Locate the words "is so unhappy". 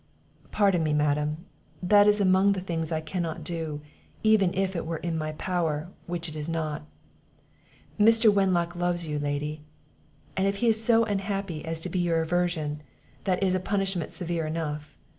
10.69-11.63